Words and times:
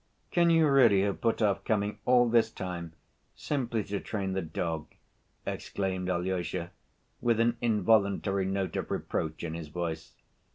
"Can 0.31 0.49
you 0.49 0.67
really 0.67 1.03
have 1.03 1.21
put 1.21 1.43
off 1.43 1.63
coming 1.63 1.99
all 2.05 2.27
this 2.27 2.49
time 2.49 2.93
simply 3.35 3.83
to 3.83 3.99
train 3.99 4.33
the 4.33 4.41
dog?" 4.41 4.87
exclaimed 5.45 6.09
Alyosha, 6.09 6.71
with 7.21 7.39
an 7.39 7.55
involuntary 7.61 8.47
note 8.47 8.75
of 8.77 8.89
reproach 8.89 9.43
in 9.43 9.53
his 9.53 9.67
voice. 9.67 10.15